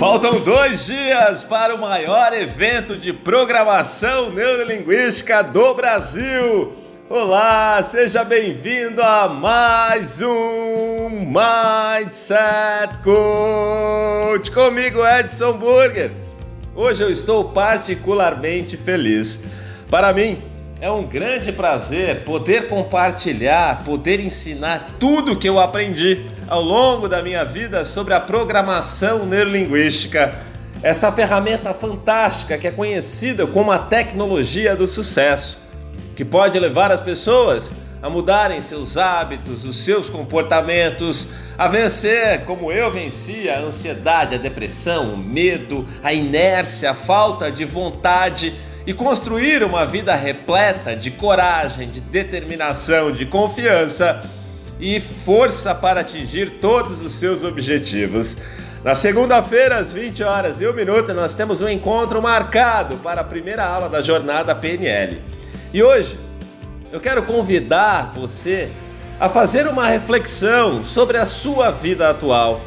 [0.00, 6.72] Faltam dois dias para o maior evento de programação neurolinguística do Brasil.
[7.06, 16.10] Olá, seja bem-vindo a mais um Mindset Coach comigo, Edson Burger.
[16.74, 19.38] Hoje eu estou particularmente feliz.
[19.90, 20.38] Para mim,
[20.80, 27.22] é um grande prazer poder compartilhar, poder ensinar tudo que eu aprendi ao longo da
[27.22, 30.36] minha vida sobre a programação neurolinguística.
[30.82, 35.58] Essa ferramenta fantástica que é conhecida como a tecnologia do sucesso,
[36.16, 37.70] que pode levar as pessoas
[38.02, 44.38] a mudarem seus hábitos, os seus comportamentos, a vencer, como eu venci, a ansiedade, a
[44.38, 51.12] depressão, o medo, a inércia, a falta de vontade e construir uma vida repleta de
[51.12, 54.24] coragem, de determinação, de confiança
[54.80, 58.38] e força para atingir todos os seus objetivos.
[58.82, 63.24] Na segunda-feira, às 20 horas e 1 minuto, nós temos um encontro marcado para a
[63.24, 65.20] primeira aula da jornada PNL.
[65.72, 66.18] E hoje
[66.90, 68.70] eu quero convidar você
[69.20, 72.62] a fazer uma reflexão sobre a sua vida atual.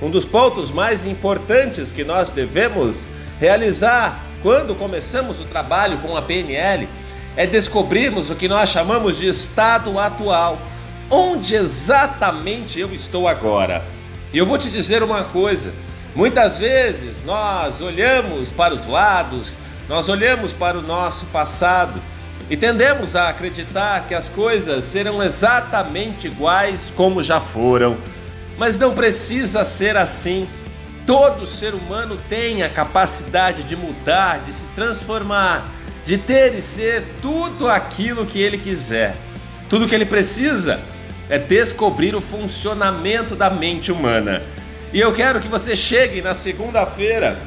[0.00, 3.04] Um dos pontos mais importantes que nós devemos
[3.40, 6.88] realizar quando começamos o trabalho com a PNL,
[7.36, 10.58] é descobrirmos o que nós chamamos de estado atual.
[11.10, 13.84] Onde exatamente eu estou agora?
[14.32, 15.72] E eu vou te dizer uma coisa:
[16.14, 19.56] muitas vezes nós olhamos para os lados,
[19.88, 22.02] nós olhamos para o nosso passado
[22.50, 27.96] e tendemos a acreditar que as coisas serão exatamente iguais como já foram.
[28.58, 30.48] Mas não precisa ser assim.
[31.06, 35.70] Todo ser humano tem a capacidade de mudar, de se transformar,
[36.04, 39.16] de ter e ser tudo aquilo que ele quiser.
[39.68, 40.80] Tudo que ele precisa
[41.28, 44.42] é descobrir o funcionamento da mente humana.
[44.92, 47.38] E eu quero que você chegue na segunda-feira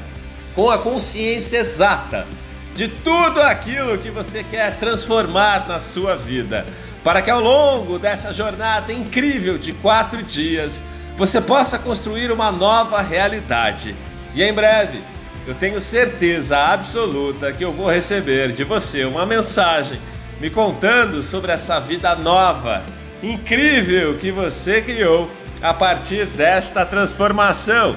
[0.55, 2.27] com a consciência exata
[2.75, 6.65] de tudo aquilo que você quer transformar na sua vida,
[7.03, 10.81] para que ao longo dessa jornada incrível de quatro dias
[11.17, 13.95] você possa construir uma nova realidade.
[14.33, 15.01] E em breve,
[15.47, 19.99] eu tenho certeza absoluta que eu vou receber de você uma mensagem
[20.39, 22.83] me contando sobre essa vida nova,
[23.21, 25.29] incrível que você criou
[25.61, 27.95] a partir desta transformação.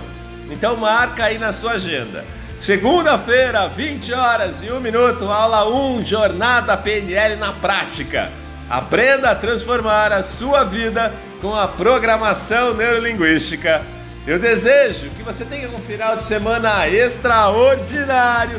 [0.50, 2.24] Então marca aí na sua agenda.
[2.60, 8.30] Segunda-feira, 20 horas e 1 minuto, aula 1, Jornada PNL na prática.
[8.70, 13.82] Aprenda a transformar a sua vida com a programação neurolinguística.
[14.26, 18.58] Eu desejo que você tenha um final de semana extraordinário